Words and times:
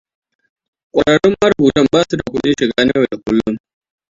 Kwararrun 0.93 1.33
marubutan 1.39 1.85
ba 1.91 1.99
su 2.07 2.17
da 2.17 2.23
kudin 2.31 2.53
shiga 2.57 2.73
na 2.85 2.91
yau 2.95 3.05
da 3.11 3.17
kullun. 3.23 3.55